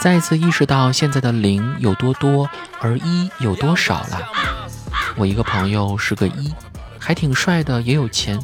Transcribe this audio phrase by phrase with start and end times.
[0.00, 2.48] 再次意识到现在的零有多多，
[2.80, 4.18] 而一有多少了。
[5.14, 6.50] 我一个朋友是个一，
[6.98, 8.40] 还挺帅的，也有钱。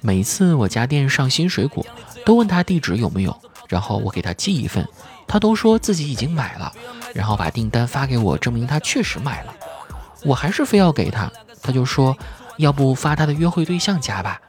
[0.00, 1.84] 每次我家店上新水果，
[2.24, 3.36] 都问他地址有没有，
[3.68, 4.86] 然后我给他寄一份，
[5.26, 6.72] 他都说自己已经买了，
[7.12, 9.52] 然后把订单发给我，证明他确实买了。
[10.22, 11.28] 我还是非要给他，
[11.60, 12.16] 他就说
[12.58, 14.40] 要不发他的约会对象家吧。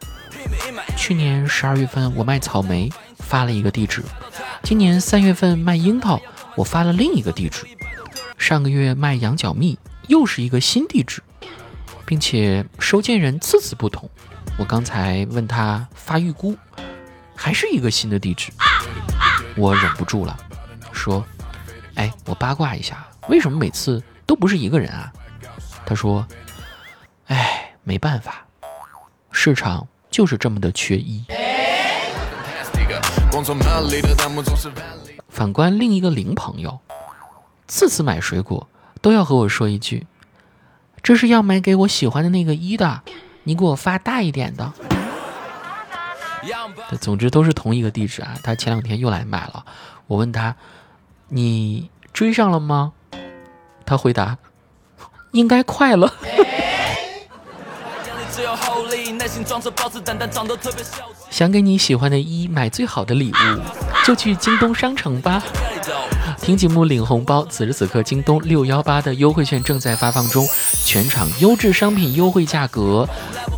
[0.96, 4.04] 去年十二月份我卖草莓，发了一个地址；
[4.70, 6.22] 今年三月份卖樱桃，
[6.56, 7.66] 我发了另一个地址；
[8.38, 11.24] 上个月卖羊角蜜，又是一个新地址，
[12.06, 14.08] 并且收件人次次不同。
[14.60, 16.56] 我刚才问他发预估，
[17.36, 18.52] 还是一个新的地址，
[19.58, 20.38] 我忍不住了，
[20.92, 21.26] 说
[21.98, 25.12] ：“哎，我八卦一下，为什么每次都不是一个人啊？”
[25.84, 26.24] 他说
[27.26, 28.46] ：“哎，没办法，
[29.32, 31.26] 市场就是这么的缺一。”
[35.30, 36.80] 反观另一个零朋友，
[37.68, 38.68] 次次买水果
[39.02, 40.06] 都要和我说一句
[41.02, 43.02] ：“这是要买给我喜欢的那个一的。”
[43.44, 44.72] 你给我发大一点的。
[47.00, 48.38] 总之都是同一个地址啊。
[48.44, 49.66] 他前两天又来买了，
[50.08, 50.56] 我问他
[51.30, 52.94] ：“你追上了吗？”
[53.86, 54.38] 他回答
[55.32, 56.14] ：“应该快了。”
[61.30, 63.60] 想给你喜欢的一买最好的礼物，
[64.06, 65.42] 就去京东商城吧。
[66.42, 70.48] 听节目领红包，此时此刻京东六幺八的优惠券正在发放中，
[70.86, 73.08] 全场优质商品优惠价格，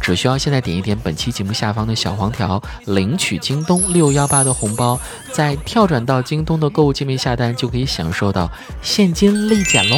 [0.02, 5.00] 只需要现在点一点本期节目下方的小黄条，领取京东六幺八的红包，
[5.32, 8.50] 再跳转到京东的购物界面下单，就可以享受到
[8.82, 9.96] 现金立减喽。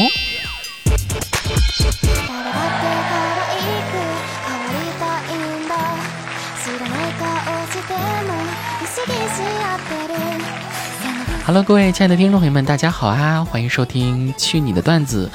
[11.54, 13.46] Hello，各位亲爱的听众朋友们，大家好啊！
[13.46, 15.30] 欢迎收听《去你的段子》。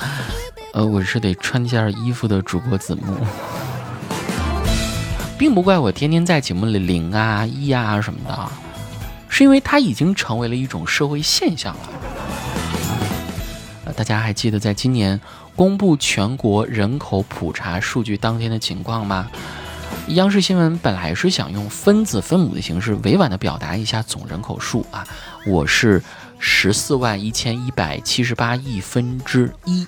[0.73, 3.15] 呃，我是得穿件衣服的主播子木，
[5.39, 8.37] 并不怪我天天在节目里零啊、一啊什么的，
[9.29, 11.81] 是因为它已经成为了一种社会现象了。
[13.85, 15.21] 呃，大家还记得在今年
[15.55, 19.31] 公布全国人口普查数据当天的情况吗？
[20.11, 25.07] 央视新闻本来是想用分子分母的形式委婉的表达一下总人口数啊，
[25.47, 26.03] 我是
[26.39, 29.87] 十四万一千一百七十八亿分之一。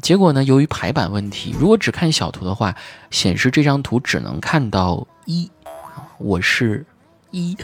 [0.00, 2.74] 结果呢，由于排版问题，如果只看小图的话，
[3.10, 5.50] 显示这张图只能看到一，
[6.18, 6.86] 我是
[7.32, 7.56] 一。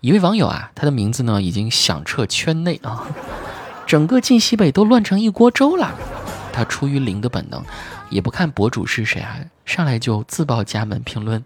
[0.00, 3.06] 一位网友啊，他的名字呢已经响彻圈内啊，
[3.86, 5.94] 整个晋西北都乱成一锅粥了。
[6.58, 7.64] 他出于零的本能。
[8.10, 11.44] 也不看博主是谁啊，上来就自报家门评论，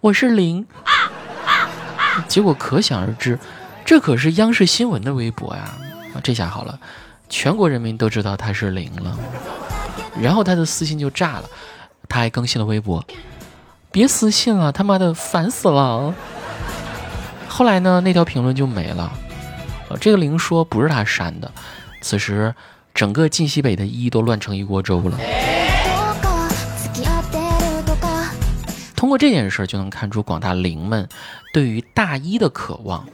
[0.00, 0.64] 我是零，
[2.26, 3.38] 结果可想而知，
[3.84, 5.64] 这可是央视新闻的微博呀！
[6.14, 6.78] 啊，这下好了，
[7.28, 9.18] 全国人民都知道他是零了，
[10.18, 11.44] 然后他的私信就炸了，
[12.08, 13.04] 他还更新了微博，
[13.90, 16.14] 别私信了，他妈的烦死了！
[17.48, 19.12] 后来呢，那条评论就没了，
[19.90, 21.50] 呃，这个零说不是他删的，
[22.00, 22.54] 此时
[22.96, 25.18] 整个晋西北的一都乱成一锅粥了。
[28.96, 31.06] 通过这件事儿就能看出广大零们
[31.52, 33.06] 对于大一的渴望。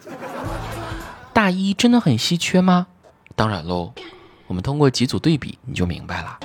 [1.32, 2.87] 大一真的很稀缺吗？
[3.34, 3.93] 当然喽，
[4.47, 6.38] 我们通过几组对比你就明白了。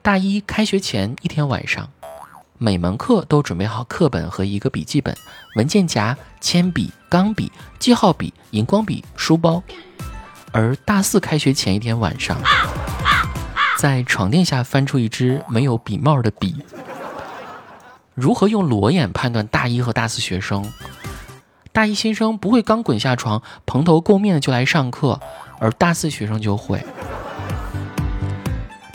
[0.00, 1.90] 大一开学前一天晚上，
[2.56, 5.14] 每门课都准备好课本和一个笔记本、
[5.56, 9.62] 文件夹、铅笔、钢笔、记号笔、荧光笔、书包。
[10.52, 12.36] 而大四开学前一天晚上，
[13.78, 16.64] 在床垫下翻出一支没有笔帽的笔。
[18.14, 20.64] 如何用裸眼判断大一和大四学生？
[21.70, 25.20] 大一新生不会刚滚下床蓬头垢面的就来上课，
[25.60, 26.84] 而大四学生就会。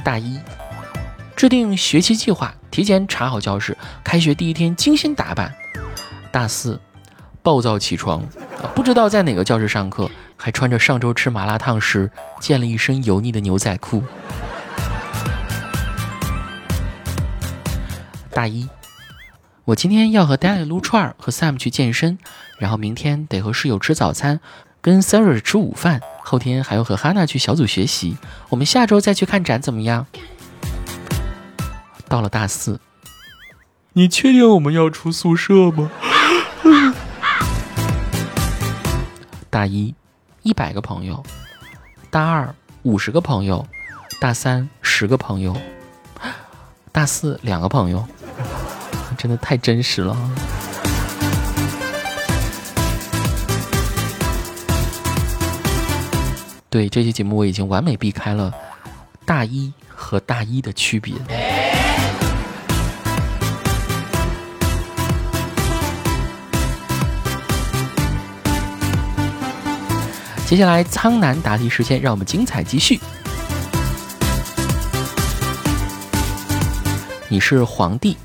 [0.04, 0.38] 大一
[1.36, 5.54] 制定学期计划，提前查好教室，开学第一天精心打扮。
[6.32, 6.82] 大四
[7.42, 8.22] 暴躁起床，
[8.76, 14.04] 不知道在哪个教室上课，还穿着上周吃麻辣烫时溅了一身油腻的牛仔裤。
[18.32, 18.68] 大一。
[19.66, 22.18] 我今天要和 Daddy 撸串儿，和 Sam 去健身，
[22.58, 24.42] 然后明天得和室友吃早餐，
[24.82, 28.18] 跟 Sarah 吃午饭，后天还要和 Hannah 去小组学习。
[28.50, 30.06] 我们下周再去看展，怎么样？
[32.10, 32.82] 到了大四，
[33.94, 35.90] 你确定我们要出宿舍吗？
[39.50, 39.96] 大一，
[40.44, 41.16] 一百个朋友；
[42.10, 43.66] 大二，五十个朋友；
[44.20, 45.54] 大三，十个朋友；
[46.92, 48.06] 大四，两个朋友。
[49.18, 50.18] 真的太真实了。
[56.70, 58.52] 对这期节目我已经完美避开了
[59.26, 61.14] 大一和大一的区别。
[70.46, 73.00] 接下来苍南答题时间，让我们精彩继续。
[77.28, 78.18] 你是皇帝，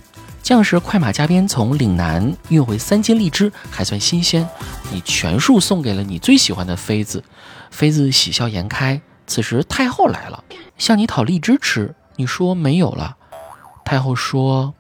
[0.42, 4.46] 将士快马加鞭从岭南运回三斤荔枝，还算新鲜。
[4.92, 7.24] 你全数送给了你最喜欢的妃子，
[7.70, 9.00] 妃子喜笑颜开。
[9.26, 10.44] 此时太后来了，
[10.76, 13.16] 向你讨荔枝吃，你说没有了。
[13.84, 14.74] 太后说：“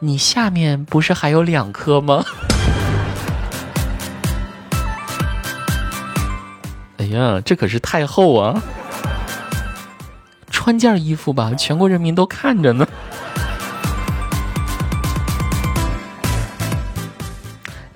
[0.00, 2.24] 你下面不是还有两颗吗？”
[7.10, 8.62] 呀，这可是太后啊！
[10.50, 12.86] 穿件衣服吧，全国人民都看着呢。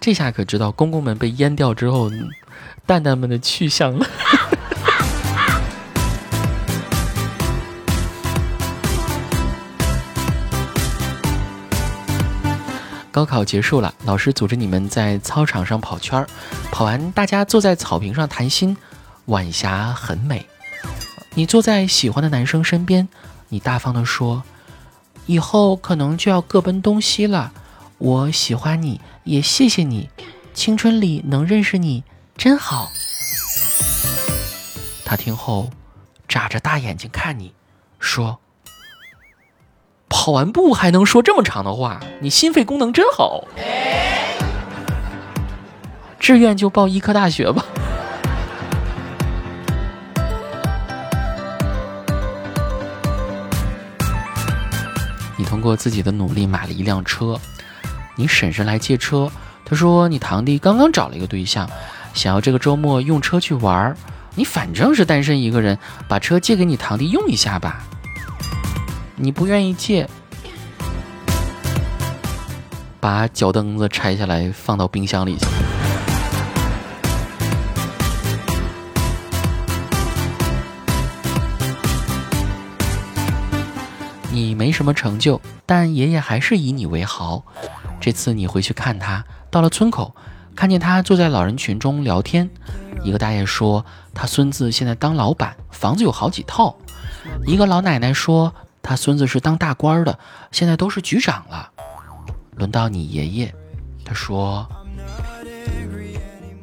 [0.01, 2.11] 这下可知道公公们被阉掉之后，
[2.87, 4.07] 蛋蛋们的去向了。
[13.13, 16.27] 高考结束了，老师组织你们在操场上跑圈儿，
[16.71, 18.75] 跑完大家坐在草坪上谈心，
[19.27, 20.47] 晚霞很美。
[21.35, 23.09] 你坐在喜欢的男生身边，
[23.49, 24.43] 你大方地说
[25.27, 27.53] ：“以后可能就要各奔东西了。
[27.99, 30.11] 我喜欢你，也谢谢你，
[30.53, 32.05] 青春里能认识你
[32.37, 32.91] 真好。”
[35.07, 35.71] 他听后，
[36.29, 37.55] 眨着大眼睛看你，
[37.99, 38.41] 说
[40.09, 43.45] ：“跑完步还能说这么长的话，你心肺功能真好。
[46.19, 47.65] 志愿就报医科大学吧。”
[55.63, 57.41] 过自己的努力买了一辆车，
[58.17, 59.31] 你婶婶来借车，
[59.65, 61.67] 她说你堂弟刚刚找了一个对象，
[62.13, 63.97] 想要这个周末用车去玩儿，
[64.35, 65.79] 你反正是单身一个人，
[66.09, 67.85] 把车借给你堂弟用一下吧。
[69.15, 70.09] 你不愿意借，
[72.99, 75.47] 把脚蹬子拆下来放到冰箱里去。
[84.73, 87.45] 没什么成就，但爷爷还是以你为豪。
[88.01, 90.17] 这次你回去看他，到了村口，
[90.57, 92.49] 看见他坐在老人群中聊天。
[93.05, 93.85] 一个大爷说，
[94.15, 96.75] 他孙子现在当老板，房子有好几套。
[97.45, 100.19] 一个老奶奶说，他孙子是当大官的，
[100.51, 101.71] 现在都是局长了。
[102.57, 103.55] 轮到你爷爷，
[104.07, 104.67] 他说，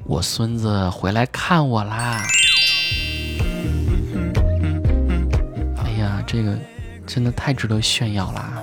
[0.06, 2.24] 我孙子回来看我啦。
[5.78, 6.58] 哎呀，这个。
[7.10, 8.54] 真的太值得炫耀啦！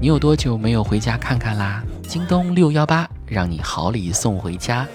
[0.00, 1.84] 你有多久没有回家看看啦？
[2.08, 4.88] 京东六幺八让你好礼送回家，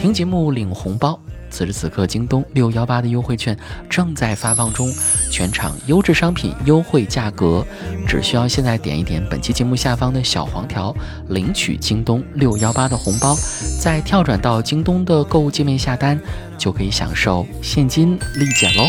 [0.00, 1.20] 听节目领红包。
[1.50, 3.54] 此时此刻，京东六幺八的优惠券
[3.86, 4.90] 正在发放中，
[5.30, 7.62] 全场优质商品优惠价格，
[8.08, 10.96] 只需要现在点一点本期节目下方的小黄条，
[11.28, 13.36] 领取京东六幺八的红包，
[13.78, 16.18] 再跳转到京东的购物界面下单，
[16.56, 18.84] 就可以享受现金立减喽。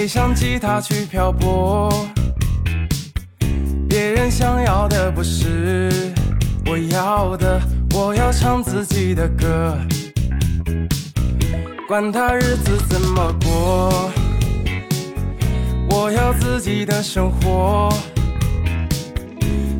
[0.00, 1.92] 背上吉他去漂泊。
[3.86, 5.90] 别人想要的不是
[6.64, 7.60] 我要的，
[7.92, 9.76] 我要唱自己的歌。
[11.86, 14.10] 管他日子怎么过，
[15.90, 17.92] 我要自己的生活。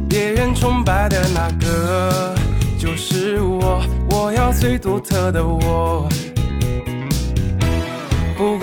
[0.06, 2.34] 别人崇拜的那个
[2.78, 3.82] 就是我。
[4.10, 6.06] 我要最独特的我，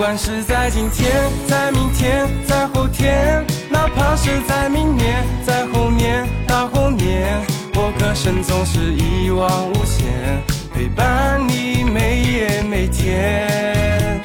[0.08, 7.38] 管是在今天，在明天，在后天，哪怕是在明年，在后年，大后年，
[7.74, 14.18] 我歌声总是一往无前，陪伴你每夜每天。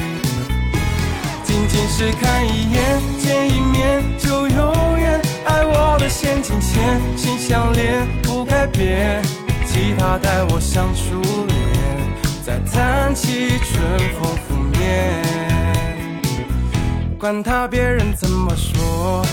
[1.44, 9.22] 仅仅是看一眼，见一面就永远，爱我的先金钱，心相连不改变。
[9.66, 11.60] 吉他带我像初恋，
[12.42, 15.52] 再弹起春风拂面。
[17.24, 19.25] 管他别人怎么说，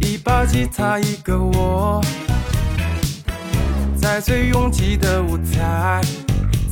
[0.00, 2.00] 一把吉他一个我，
[3.94, 6.00] 在最拥挤的舞台，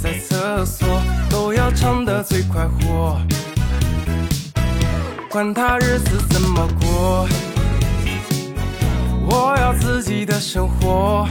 [0.02, 3.20] 在厕所都要唱得最快活。
[5.30, 7.28] 管他日子怎么过，
[9.28, 11.24] 我要自己的生活，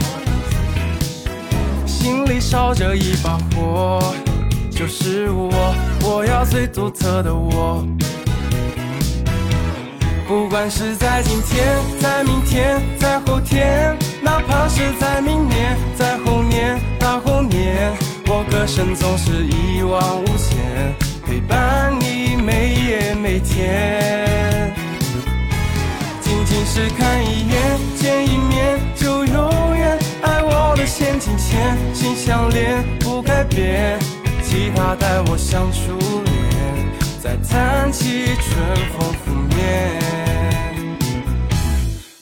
[1.84, 4.14] 心里烧着一把火，
[4.70, 7.86] 就是我，我要最独特的我。
[10.26, 17.92] 不管是在今天，在明天，在后天，哪怕是在明年，在后年，大后年，
[18.26, 20.94] 我歌声总是一往无前，
[21.26, 24.72] 陪伴你每夜每天。
[26.20, 28.38] 仅仅是看一眼，见一
[34.82, 36.32] 他带我像初恋，
[37.22, 38.56] 再弹起春
[38.88, 40.00] 风拂面。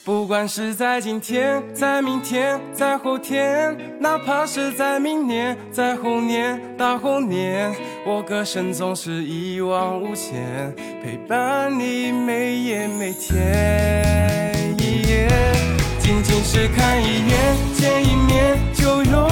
[0.04, 7.72] 不管是在今天，在明天，在后天，哪怕是在明年，在后年，大后年，
[8.04, 14.76] 我歌声总是一往无前，陪伴你每夜每天。
[16.00, 19.27] 仅仅是看一眼，见一面就永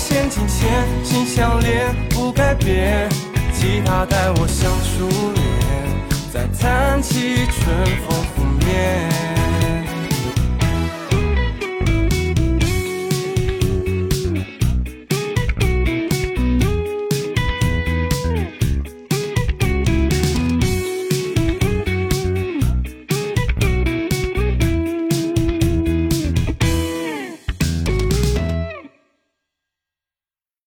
[0.00, 3.06] 陷阱前，心相连不改变。
[3.52, 5.44] 吉他带我向初恋，
[6.32, 9.39] 再弹起春风拂面。